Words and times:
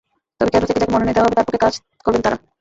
তবে 0.37 0.49
কেন্দ্র 0.53 0.67
থেকে 0.69 0.79
যাঁকে 0.81 0.93
মনোনয়ন 0.93 1.15
দেওয়া 1.15 1.25
হবে 1.27 1.35
তাঁর 1.37 1.45
পক্ষে 1.45 1.57
তাঁরা 1.57 1.63
কাজ 1.65 1.73
করবেন। 2.05 2.23